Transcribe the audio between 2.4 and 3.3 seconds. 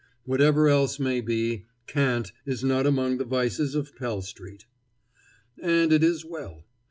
is not among the